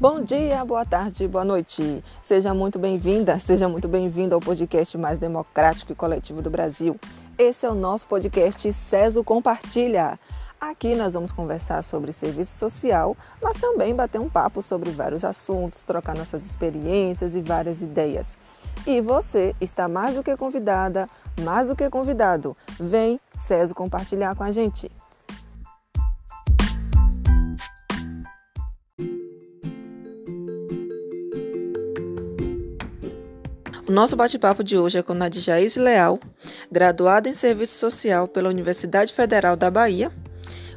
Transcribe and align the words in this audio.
Bom 0.00 0.22
dia, 0.22 0.64
boa 0.64 0.86
tarde, 0.86 1.26
boa 1.26 1.44
noite. 1.44 2.04
Seja 2.22 2.54
muito 2.54 2.78
bem-vinda, 2.78 3.36
seja 3.40 3.68
muito 3.68 3.88
bem-vindo 3.88 4.32
ao 4.32 4.40
podcast 4.40 4.96
mais 4.96 5.18
democrático 5.18 5.90
e 5.90 5.94
coletivo 5.96 6.40
do 6.40 6.48
Brasil. 6.48 6.94
Esse 7.36 7.66
é 7.66 7.68
o 7.68 7.74
nosso 7.74 8.06
podcast 8.06 8.72
CESO 8.72 9.24
Compartilha. 9.24 10.16
Aqui 10.60 10.94
nós 10.94 11.14
vamos 11.14 11.32
conversar 11.32 11.82
sobre 11.82 12.12
serviço 12.12 12.56
social, 12.56 13.16
mas 13.42 13.56
também 13.56 13.92
bater 13.92 14.20
um 14.20 14.28
papo 14.28 14.62
sobre 14.62 14.90
vários 14.90 15.24
assuntos, 15.24 15.82
trocar 15.82 16.16
nossas 16.16 16.46
experiências 16.46 17.34
e 17.34 17.40
várias 17.40 17.82
ideias. 17.82 18.38
E 18.86 19.00
você 19.00 19.52
está 19.60 19.88
mais 19.88 20.14
do 20.14 20.22
que 20.22 20.36
convidada, 20.36 21.08
mais 21.40 21.66
do 21.66 21.74
que 21.74 21.90
convidado. 21.90 22.56
Vem, 22.78 23.18
CESO, 23.32 23.74
compartilhar 23.74 24.36
com 24.36 24.44
a 24.44 24.52
gente. 24.52 24.88
O 33.88 33.90
nosso 33.90 34.14
bate-papo 34.14 34.62
de 34.62 34.76
hoje 34.76 34.98
é 34.98 35.02
com 35.02 35.14
Nadjaís 35.14 35.76
Leal, 35.76 36.20
graduada 36.70 37.26
em 37.26 37.32
Serviço 37.32 37.78
Social 37.78 38.28
pela 38.28 38.50
Universidade 38.50 39.14
Federal 39.14 39.56
da 39.56 39.70
Bahia, 39.70 40.12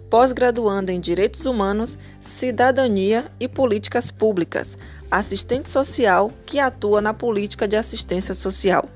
pós-graduanda 0.10 0.94
em 0.94 1.00
Direitos 1.02 1.46
Humanos, 1.46 2.00
Cidadania 2.22 3.30
e 3.38 3.50
Políticas 3.50 4.12
Públicas, 4.12 4.78
assistente 5.12 5.70
social 5.70 6.32
que 6.46 6.58
atua 6.58 7.02
na 7.02 7.14
política 7.14 7.68
de 7.68 7.76
assistência 7.76 8.34
social. 8.34 8.88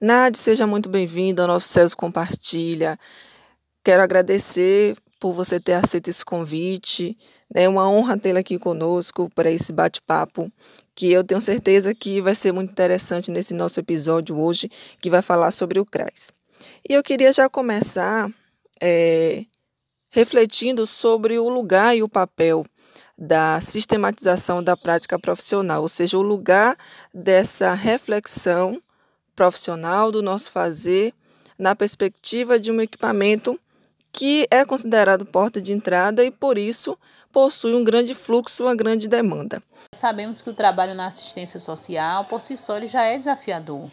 Nad, 0.00 0.36
seja 0.36 0.64
muito 0.64 0.88
bem-vindo 0.88 1.42
ao 1.42 1.48
nosso 1.48 1.66
CESO 1.66 1.96
Compartilha. 1.96 2.96
Quero 3.82 4.00
agradecer 4.00 4.96
por 5.22 5.32
você 5.32 5.60
ter 5.60 5.74
aceito 5.74 6.08
esse 6.08 6.24
convite. 6.24 7.16
É 7.54 7.68
uma 7.68 7.88
honra 7.88 8.18
tê-la 8.18 8.40
aqui 8.40 8.58
conosco 8.58 9.30
para 9.32 9.48
esse 9.52 9.72
bate-papo, 9.72 10.50
que 10.96 11.12
eu 11.12 11.22
tenho 11.22 11.40
certeza 11.40 11.94
que 11.94 12.20
vai 12.20 12.34
ser 12.34 12.50
muito 12.50 12.72
interessante 12.72 13.30
nesse 13.30 13.54
nosso 13.54 13.78
episódio 13.78 14.36
hoje, 14.36 14.68
que 15.00 15.08
vai 15.08 15.22
falar 15.22 15.52
sobre 15.52 15.78
o 15.78 15.86
CRAS. 15.86 16.32
E 16.88 16.92
eu 16.92 17.04
queria 17.04 17.32
já 17.32 17.48
começar 17.48 18.28
é, 18.82 19.44
refletindo 20.10 20.84
sobre 20.86 21.38
o 21.38 21.48
lugar 21.48 21.96
e 21.96 22.02
o 22.02 22.08
papel 22.08 22.66
da 23.16 23.60
sistematização 23.60 24.60
da 24.60 24.76
prática 24.76 25.20
profissional, 25.20 25.82
ou 25.82 25.88
seja, 25.88 26.18
o 26.18 26.22
lugar 26.22 26.76
dessa 27.14 27.74
reflexão 27.74 28.82
profissional 29.36 30.10
do 30.10 30.20
nosso 30.20 30.50
fazer 30.50 31.14
na 31.56 31.76
perspectiva 31.76 32.58
de 32.58 32.72
um 32.72 32.80
equipamento 32.80 33.56
que 34.12 34.46
é 34.50 34.64
considerado 34.64 35.24
porta 35.24 35.60
de 35.60 35.72
entrada 35.72 36.22
e, 36.22 36.30
por 36.30 36.58
isso, 36.58 36.98
possui 37.32 37.74
um 37.74 37.82
grande 37.82 38.14
fluxo, 38.14 38.64
uma 38.64 38.74
grande 38.74 39.08
demanda. 39.08 39.62
Sabemos 39.94 40.42
que 40.42 40.50
o 40.50 40.54
trabalho 40.54 40.94
na 40.94 41.06
assistência 41.06 41.58
social, 41.58 42.26
por 42.26 42.40
si 42.40 42.56
só, 42.56 42.84
já 42.84 43.04
é 43.04 43.16
desafiador. 43.16 43.90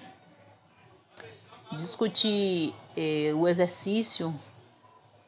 Discutir 1.72 2.74
eh, 2.98 3.32
o 3.36 3.48
exercício 3.48 4.34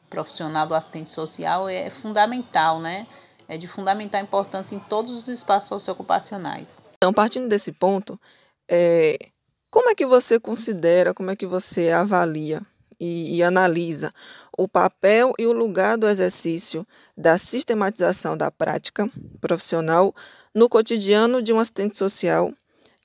profissional 0.09 0.67
do 0.67 0.75
assistente 0.75 1.09
social 1.09 1.69
é 1.69 1.89
fundamental, 1.89 2.79
né? 2.79 3.07
É 3.47 3.57
de 3.57 3.67
fundamental 3.67 4.21
importância 4.21 4.75
em 4.75 4.79
todos 4.79 5.11
os 5.11 5.27
espaços 5.27 5.69
socioocupacionais. 5.69 6.79
Então, 6.97 7.13
partindo 7.13 7.47
desse 7.47 7.71
ponto, 7.71 8.19
é, 8.69 9.17
como 9.69 9.89
é 9.89 9.95
que 9.95 10.05
você 10.05 10.39
considera, 10.39 11.13
como 11.13 11.31
é 11.31 11.35
que 11.35 11.45
você 11.45 11.91
avalia 11.91 12.61
e, 13.01 13.37
e 13.37 13.43
analisa 13.43 14.13
o 14.55 14.67
papel 14.67 15.33
e 15.39 15.47
o 15.47 15.51
lugar 15.51 15.97
do 15.97 16.07
exercício 16.07 16.85
da 17.17 17.35
sistematização 17.39 18.37
da 18.37 18.51
prática 18.51 19.09
profissional 19.41 20.13
no 20.53 20.69
cotidiano 20.69 21.41
de 21.41 21.51
um 21.51 21.59
assistente 21.59 21.97
social 21.97 22.53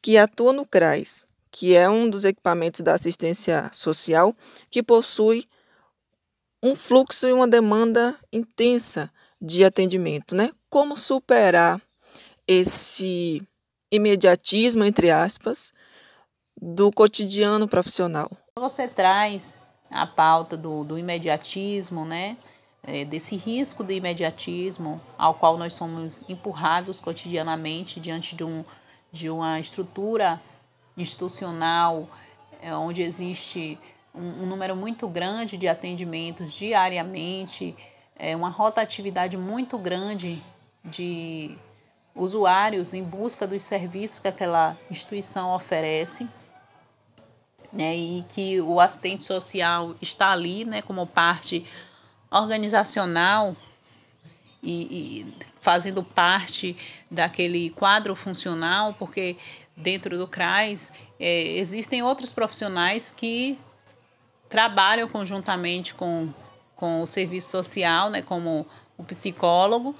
que 0.02 0.18
atua 0.18 0.52
no 0.52 0.66
CRAS, 0.66 1.24
que 1.50 1.74
é 1.74 1.88
um 1.88 2.10
dos 2.10 2.26
equipamentos 2.26 2.82
da 2.82 2.92
assistência 2.92 3.70
social 3.72 4.34
que 4.70 4.82
possui 4.82 5.48
um 6.62 6.76
fluxo 6.76 7.26
e 7.26 7.32
uma 7.32 7.48
demanda 7.48 8.14
intensa 8.30 9.10
de 9.40 9.64
atendimento, 9.64 10.34
né? 10.34 10.52
Como 10.68 10.96
superar 10.96 11.80
esse 12.46 13.42
imediatismo 13.90 14.84
entre 14.84 15.10
aspas 15.10 15.72
do 16.60 16.90
cotidiano 16.90 17.68
profissional? 17.68 18.30
Você 18.58 18.88
traz 18.88 19.56
a 19.90 20.06
pauta 20.06 20.56
do, 20.56 20.84
do 20.84 20.98
imediatismo, 20.98 22.04
né? 22.04 22.36
É, 22.88 23.04
desse 23.04 23.36
risco 23.36 23.82
do 23.82 23.92
imediatismo 23.92 25.00
ao 25.18 25.34
qual 25.34 25.58
nós 25.58 25.74
somos 25.74 26.22
empurrados 26.28 27.00
cotidianamente 27.00 27.98
diante 27.98 28.36
de, 28.36 28.44
um, 28.44 28.64
de 29.10 29.28
uma 29.28 29.58
estrutura 29.58 30.40
institucional 30.96 32.08
é, 32.62 32.74
onde 32.76 33.02
existe 33.02 33.76
um, 34.14 34.42
um, 34.42 34.46
número 34.46 34.76
muito 34.76 35.08
grande 35.08 35.56
de 35.56 35.68
atendimentos 35.68 36.52
diariamente, 36.54 37.76
é, 38.16 38.36
uma 38.36 38.48
rotatividade 38.48 39.36
muito 39.36 39.76
grande 39.78 40.42
de 40.84 41.58
usuários 42.14 42.94
em 42.94 43.02
busca 43.02 43.46
dos 43.46 43.62
serviços 43.62 44.20
que 44.20 44.28
aquela 44.28 44.78
instituição 44.90 45.54
oferece 45.54 46.28
né, 47.72 47.96
e 47.96 48.24
que 48.28 48.60
o 48.60 48.80
assistente 48.80 49.22
social 49.22 49.94
está 50.00 50.30
ali 50.30 50.64
né, 50.64 50.82
como 50.82 51.06
parte 51.06 51.64
organizacional 52.30 53.56
e, 54.62 55.22
e 55.22 55.34
fazendo 55.60 56.02
parte 56.02 56.76
daquele 57.10 57.70
quadro 57.70 58.14
funcional, 58.14 58.94
porque 58.94 59.36
dentro 59.76 60.16
do 60.16 60.26
CRAS 60.26 60.92
é, 61.20 61.58
existem 61.58 62.02
outros 62.02 62.32
profissionais 62.32 63.10
que 63.10 63.58
trabalham 64.48 65.08
conjuntamente 65.08 65.94
com, 65.94 66.32
com 66.74 67.02
o 67.02 67.06
serviço 67.06 67.50
social, 67.50 68.10
né, 68.10 68.22
como 68.22 68.66
o 68.96 69.04
psicólogo, 69.04 69.94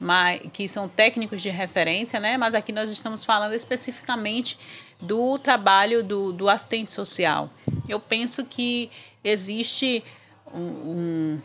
mas, 0.00 0.40
que 0.52 0.68
são 0.68 0.88
técnicos 0.88 1.42
de 1.42 1.48
referência, 1.48 2.20
né? 2.20 2.36
Mas 2.36 2.54
aqui 2.54 2.72
nós 2.72 2.90
estamos 2.90 3.24
falando 3.24 3.54
especificamente 3.54 4.58
do 5.00 5.38
trabalho 5.38 6.02
do, 6.04 6.32
do 6.32 6.48
assistente 6.48 6.90
social. 6.90 7.50
Eu 7.88 7.98
penso 7.98 8.44
que 8.44 8.90
existe 9.24 10.04
um, 10.52 10.60
um, 10.60 11.42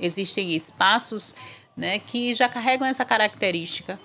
existem 0.00 0.54
espaços 0.54 1.34
né, 1.76 1.98
que 1.98 2.34
já 2.34 2.48
carregam 2.48 2.86
essa 2.86 3.04
característica 3.04 4.00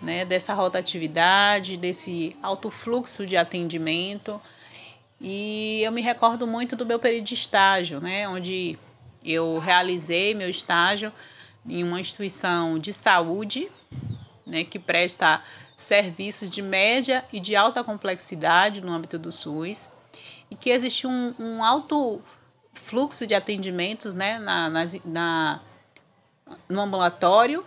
né, 0.00 0.24
dessa 0.24 0.54
rotatividade, 0.54 1.76
desse 1.76 2.36
alto 2.42 2.70
fluxo 2.70 3.26
de 3.26 3.36
atendimento. 3.36 4.40
E 5.20 5.82
eu 5.82 5.92
me 5.92 6.00
recordo 6.00 6.46
muito 6.46 6.74
do 6.74 6.86
meu 6.86 6.98
período 6.98 7.24
de 7.24 7.34
estágio, 7.34 8.00
né, 8.00 8.28
onde 8.28 8.78
eu 9.24 9.58
realizei 9.58 10.34
meu 10.34 10.48
estágio 10.48 11.12
em 11.66 11.84
uma 11.84 12.00
instituição 12.00 12.78
de 12.78 12.92
saúde, 12.92 13.70
né, 14.46 14.64
que 14.64 14.78
presta 14.78 15.42
serviços 15.76 16.50
de 16.50 16.60
média 16.60 17.24
e 17.32 17.40
de 17.40 17.56
alta 17.56 17.82
complexidade 17.82 18.80
no 18.80 18.92
âmbito 18.92 19.18
do 19.18 19.32
SUS, 19.32 19.88
e 20.50 20.54
que 20.54 20.70
existe 20.70 21.06
um, 21.06 21.34
um 21.38 21.64
alto 21.64 22.20
fluxo 22.74 23.26
de 23.26 23.34
atendimentos 23.34 24.14
né, 24.14 24.38
na, 24.38 24.68
na, 24.68 24.84
na, 25.04 25.60
no 26.68 26.80
ambulatório 26.80 27.64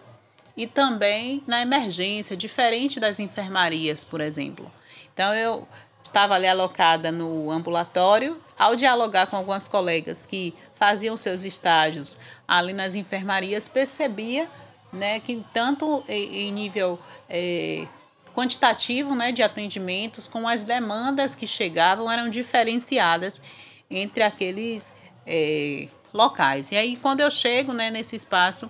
e 0.56 0.68
também 0.68 1.44
na 1.48 1.62
emergência, 1.62 2.38
diferente 2.38 3.00
das 3.00 3.20
enfermarias, 3.20 4.04
por 4.04 4.22
exemplo. 4.22 4.72
Então, 5.14 5.34
eu 5.34 5.68
estava 6.04 6.36
ali 6.36 6.48
alocada 6.48 7.12
no 7.12 7.50
ambulatório, 7.50 8.40
ao 8.58 8.76
dialogar 8.76 9.28
com 9.28 9.38
algumas 9.38 9.68
colegas 9.68 10.26
que 10.26 10.54
faziam 10.76 11.18
seus 11.18 11.44
estágios 11.44 12.20
ali 12.48 12.74
nas 12.74 12.94
enfermarias, 12.94 13.68
percebia 13.68 14.50
né, 14.92 15.20
que 15.20 15.44
tanto 15.52 16.04
em 16.08 16.52
nível 16.52 17.00
é, 17.28 17.88
quantitativo 18.36 19.16
né, 19.16 19.32
de 19.32 19.42
atendimentos, 19.42 20.28
com 20.28 20.48
as 20.48 20.64
demandas 20.64 21.34
que 21.34 21.48
chegavam 21.48 22.12
eram 22.12 22.30
diferenciadas 22.30 23.42
entre 23.90 24.22
aqueles 24.22 24.94
é, 25.26 25.88
locais. 26.14 26.72
E 26.72 26.76
aí, 26.76 26.96
quando 26.96 27.22
eu 27.22 27.32
chego 27.32 27.74
né, 27.74 27.90
nesse 27.90 28.16
espaço 28.16 28.70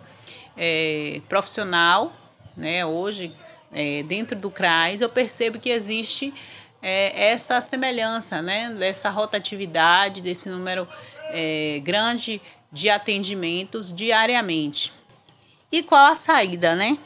é, 0.56 1.22
profissional, 1.28 2.14
né, 2.56 2.86
hoje, 2.86 3.34
dentro 4.06 4.38
do 4.38 4.52
CRAS, 4.52 5.02
eu 5.02 5.10
percebo 5.10 5.60
que 5.60 5.72
existe 5.72 6.32
é, 6.84 7.32
essa 7.32 7.62
semelhança, 7.62 8.42
né, 8.42 8.70
dessa 8.72 9.10
rotatividade, 9.10 10.22
desse 10.22 10.50
número 10.50 10.88
é, 11.30 11.80
grande 11.82 12.42
de 12.72 12.90
atendimentos 12.90 13.94
diariamente. 13.94 14.94
E 15.72 15.82
qual 15.82 16.12
a 16.12 16.16
saída, 16.16 16.76
né, 16.76 16.98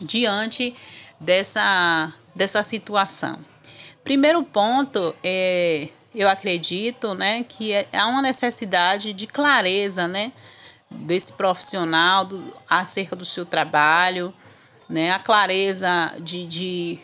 diante 0.00 0.74
dessa, 1.20 2.12
dessa 2.34 2.62
situação? 2.62 3.38
Primeiro 4.02 4.42
ponto 4.42 5.14
é 5.22 5.90
eu 6.14 6.28
acredito, 6.28 7.14
né, 7.14 7.44
que 7.44 7.72
é, 7.72 7.86
há 7.92 8.06
uma 8.06 8.20
necessidade 8.20 9.12
de 9.12 9.26
clareza, 9.26 10.08
né, 10.08 10.32
desse 10.90 11.32
profissional 11.32 12.24
do, 12.24 12.52
acerca 12.68 13.14
do 13.14 13.24
seu 13.24 13.46
trabalho, 13.46 14.34
né, 14.88 15.12
a 15.12 15.20
clareza 15.20 16.12
de, 16.20 16.46
de 16.46 16.98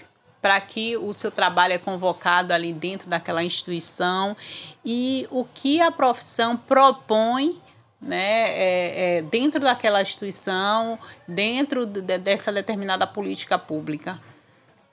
para 0.47 0.61
que 0.61 0.97
o 0.97 1.13
seu 1.13 1.33
trabalho 1.33 1.73
é 1.73 1.79
convocado 1.79 2.53
ali 2.55 2.73
dentro 2.73 3.11
daquela 3.11 3.43
instituição 3.43 4.37
e 4.85 5.27
o 5.29 5.45
que 5.45 5.81
a 5.81 5.91
profissão 5.91 6.57
propõe 6.57 7.61
né, 8.01 8.51
é, 8.51 9.17
é, 9.17 9.23
dentro 9.23 9.61
daquela 9.61 10.01
instituição, 10.01 10.97
dentro 11.27 11.85
de, 11.85 12.01
dessa 12.19 12.53
determinada 12.53 13.09
política 13.09 13.59
pública. 13.59 14.21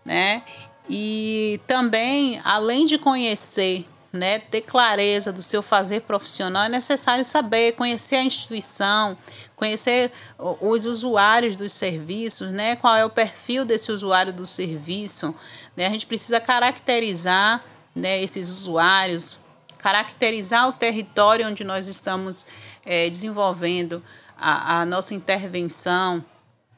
Né? 0.04 0.42
E 0.90 1.62
também, 1.68 2.42
além 2.44 2.88
de 2.88 2.98
conhecer 2.98 3.86
né, 4.14 4.38
ter 4.38 4.62
clareza 4.62 5.34
do 5.34 5.42
seu 5.42 5.64
fazer 5.64 6.02
profissional, 6.02 6.66
é 6.66 6.70
necessário 6.70 7.26
saber, 7.26 7.72
conhecer 7.72 8.18
a 8.18 8.24
instituição, 8.24 9.18
conhecer 9.56 10.12
os 10.38 10.86
usuários 10.86 11.56
dos 11.56 11.74
serviços, 11.74 12.52
né, 12.52 12.76
qual 12.76 12.96
é 12.96 13.04
o 13.04 13.10
perfil 13.10 13.66
desse 13.66 13.92
usuário 13.92 14.32
do 14.32 14.46
serviço. 14.46 15.34
Né, 15.76 15.88
a 15.88 15.90
gente 15.90 16.06
precisa 16.06 16.40
caracterizar 16.40 17.66
né, 17.96 18.22
esses 18.22 18.50
usuários, 18.50 19.40
caracterizar 19.80 20.70
o 20.70 20.74
território 20.74 21.48
onde 21.48 21.64
nós 21.64 21.88
estamos 21.88 22.46
é, 22.86 23.10
desenvolvendo 23.10 24.04
a, 24.38 24.82
a 24.82 24.86
nossa 24.86 25.16
intervenção, 25.16 26.24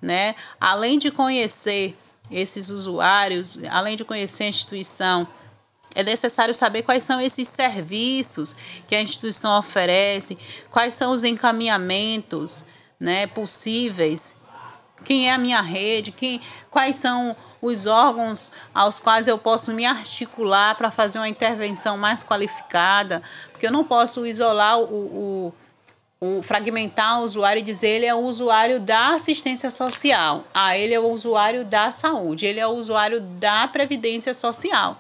né, 0.01 0.35
além 0.59 0.97
de 0.97 1.11
conhecer 1.11 1.97
esses 2.31 2.69
usuários, 2.69 3.59
além 3.69 3.97
de 3.97 4.05
conhecer 4.05 4.45
a 4.45 4.49
instituição, 4.49 5.27
é 5.95 6.03
necessário 6.03 6.53
saber 6.53 6.83
quais 6.83 7.03
são 7.03 7.19
esses 7.19 7.47
serviços 7.47 8.55
que 8.87 8.93
a 8.93 9.01
instituição 9.01 9.57
oferece, 9.57 10.37
quais 10.69 10.93
são 10.93 11.11
os 11.11 11.23
encaminhamentos 11.23 12.65
né, 12.99 13.25
possíveis, 13.27 14.35
quem 15.03 15.29
é 15.29 15.33
a 15.33 15.37
minha 15.37 15.61
rede, 15.61 16.11
quem, 16.11 16.41
quais 16.69 16.97
são 16.97 17.35
os 17.61 17.85
órgãos 17.85 18.51
aos 18.73 18.99
quais 18.99 19.27
eu 19.27 19.37
posso 19.37 19.71
me 19.71 19.85
articular 19.85 20.75
para 20.75 20.91
fazer 20.91 21.17
uma 21.17 21.29
intervenção 21.29 21.97
mais 21.97 22.23
qualificada, 22.23 23.21
porque 23.51 23.65
eu 23.65 23.71
não 23.71 23.83
posso 23.83 24.25
isolar 24.25 24.79
o, 24.79 25.53
o, 26.21 26.37
o, 26.37 26.41
fragmentar 26.43 27.21
o 27.21 27.23
usuário 27.23 27.59
e 27.59 27.63
dizer 27.63 27.87
ele 27.87 28.05
é 28.05 28.13
o 28.13 28.19
usuário 28.19 28.79
da 28.79 29.15
assistência 29.15 29.71
social, 29.71 30.45
ah, 30.53 30.77
ele 30.77 30.93
é 30.93 30.99
o 30.99 31.09
usuário 31.09 31.65
da 31.65 31.89
saúde, 31.91 32.45
ele 32.45 32.59
é 32.59 32.67
o 32.67 32.71
usuário 32.71 33.21
da 33.21 33.67
previdência 33.67 34.33
social. 34.33 34.99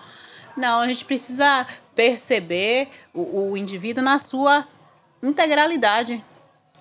Não, 0.55 0.79
a 0.79 0.87
gente 0.87 1.03
precisa 1.05 1.67
perceber 1.93 2.89
o, 3.13 3.51
o 3.51 3.57
indivíduo 3.57 4.03
na 4.03 4.17
sua 4.17 4.67
integralidade, 5.21 6.23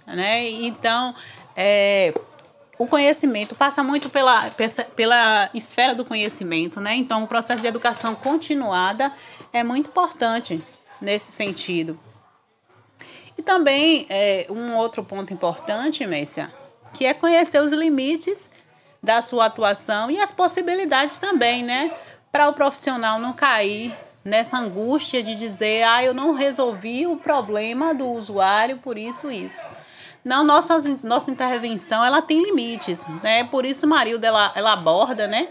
né? 0.07 0.49
Então, 0.49 1.15
é, 1.57 2.13
o 2.79 2.87
conhecimento 2.87 3.55
passa 3.55 3.83
muito 3.83 4.11
pela, 4.11 4.51
pela 4.97 5.51
esfera 5.55 5.95
do 5.95 6.05
conhecimento, 6.05 6.81
né? 6.81 6.95
Então, 6.95 7.25
o 7.25 7.29
processo 7.29 7.63
de 7.63 7.69
educação 7.69 8.15
continuada 8.15 9.13
é 9.53 9.63
muito 9.63 9.91
importante 9.91 10.63
nesse 11.01 11.33
sentido. 11.33 11.99
E 13.37 13.43
também 13.43 14.07
é, 14.09 14.47
um 14.51 14.77
outro 14.77 15.03
ponto 15.03 15.33
importante, 15.33 16.07
Messia, 16.07 16.53
que 16.95 17.05
é 17.05 17.13
conhecer 17.13 17.61
os 17.61 17.73
limites 17.73 18.51
da 19.03 19.21
sua 19.21 19.47
atuação 19.47 20.11
e 20.11 20.21
as 20.21 20.33
possibilidades 20.33 21.19
também, 21.19 21.63
né? 21.63 21.93
Para 22.35 22.49
o 22.49 22.53
profissional 22.53 23.21
não 23.21 23.33
cair 23.33 23.97
nessa 24.25 24.59
angústia 24.59 25.23
de 25.23 25.37
dizer, 25.37 25.85
ah, 25.85 26.03
eu 26.03 26.13
não 26.13 26.33
resolvi 26.33 27.07
o 27.07 27.17
problema 27.17 27.95
do 27.95 28.09
usuário 28.09 28.79
por 28.79 28.99
isso 28.99 29.31
isso. 29.31 29.63
Não, 30.25 30.43
nossa, 30.43 30.77
nossa 31.05 31.31
intervenção 31.31 32.05
ela 32.05 32.21
tem 32.21 32.43
limites, 32.43 33.07
né? 33.23 33.45
Por 33.45 33.65
isso 33.65 33.87
Marilda 33.87 34.27
ela, 34.27 34.51
ela 34.57 34.73
aborda, 34.73 35.29
né? 35.29 35.47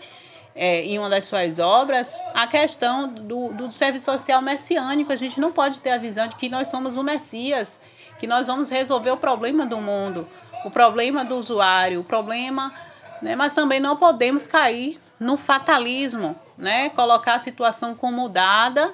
É, 0.53 0.81
em 0.81 1.00
uma 1.00 1.09
das 1.09 1.24
suas 1.24 1.57
obras, 1.57 2.13
a 2.33 2.47
questão 2.47 3.07
do, 3.07 3.53
do 3.53 3.71
serviço 3.71 4.12
social 4.12 4.41
messiânico. 4.41 5.13
A 5.13 5.15
gente 5.15 5.39
não 5.39 5.53
pode 5.53 5.79
ter 5.79 5.91
a 5.91 5.97
visão 5.97 6.27
de 6.27 6.36
que 6.36 6.50
nós 6.50 6.68
somos 6.68 6.97
o 6.97 7.03
Messias, 7.03 7.79
que 8.19 8.27
nós 8.27 8.47
vamos 8.47 8.69
resolver 8.69 9.12
o 9.12 9.18
problema 9.18 9.65
do 9.65 9.77
mundo, 9.77 10.27
o 10.65 10.69
problema 10.69 11.24
do 11.24 11.38
usuário, 11.38 12.01
o 12.01 12.03
problema, 12.03 12.74
né? 13.21 13.38
mas 13.38 13.53
também 13.53 13.79
não 13.79 13.95
podemos 13.95 14.45
cair 14.45 15.00
no 15.18 15.38
fatalismo, 15.38 16.36
né? 16.57 16.89
Colocar 16.89 17.35
a 17.35 17.39
situação 17.39 17.95
como 17.95 18.29
dada 18.29 18.94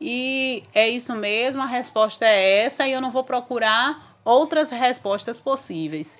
e 0.00 0.64
é 0.74 0.88
isso 0.88 1.14
mesmo, 1.14 1.62
a 1.62 1.66
resposta 1.66 2.26
é 2.26 2.64
essa 2.64 2.86
e 2.86 2.92
eu 2.92 3.00
não 3.00 3.10
vou 3.10 3.24
procurar 3.24 4.18
outras 4.24 4.70
respostas 4.70 5.40
possíveis. 5.40 6.18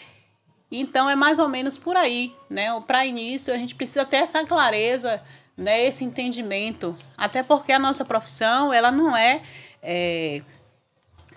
Então 0.71 1.09
é 1.09 1.15
mais 1.15 1.39
ou 1.39 1.49
menos 1.49 1.77
por 1.77 1.97
aí, 1.97 2.35
né? 2.49 2.69
Para 2.87 3.07
início 3.07 3.53
a 3.53 3.59
gente 3.59 3.75
precisa 3.75 4.05
ter 4.05 4.17
essa 4.17 4.45
clareza, 4.45 5.23
né? 5.57 5.85
Esse 5.85 6.05
entendimento, 6.05 6.97
até 7.17 7.43
porque 7.43 7.73
a 7.73 7.79
nossa 7.79 8.05
profissão 8.05 8.73
ela 8.73 8.91
não 8.91 9.17
é, 9.17 9.43
é 9.83 10.43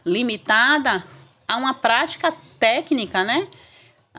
limitada 0.06 1.04
a 1.48 1.58
uma 1.58 1.74
prática 1.74 2.34
técnica, 2.60 3.24
né? 3.24 3.48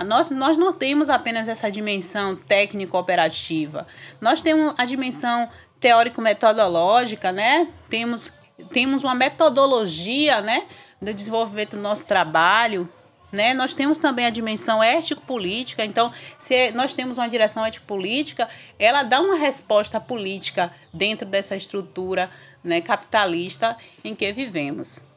Nós, 0.04 0.30
nós 0.30 0.56
não 0.56 0.72
temos 0.72 1.08
apenas 1.08 1.48
essa 1.48 1.70
dimensão 1.70 2.36
técnico-operativa, 2.36 3.86
nós 4.20 4.42
temos 4.42 4.74
a 4.78 4.84
dimensão 4.84 5.48
teórico-metodológica, 5.80 7.32
né? 7.32 7.68
Temos, 7.88 8.32
temos 8.70 9.02
uma 9.04 9.14
metodologia, 9.14 10.40
né? 10.40 10.64
Do 11.00 11.12
desenvolvimento 11.14 11.76
do 11.76 11.82
nosso 11.82 12.06
trabalho, 12.06 12.88
né? 13.30 13.54
Nós 13.54 13.74
temos 13.74 13.98
também 13.98 14.26
a 14.26 14.30
dimensão 14.30 14.82
ético-política, 14.82 15.84
então, 15.84 16.12
se 16.36 16.70
nós 16.72 16.94
temos 16.94 17.18
uma 17.18 17.28
direção 17.28 17.64
ético-política, 17.64 18.48
ela 18.78 19.02
dá 19.02 19.20
uma 19.20 19.36
resposta 19.36 20.00
política 20.00 20.72
dentro 20.92 21.26
dessa 21.26 21.54
estrutura 21.54 22.30
né, 22.64 22.80
capitalista 22.80 23.76
em 24.02 24.14
que 24.14 24.32
vivemos. 24.32 25.07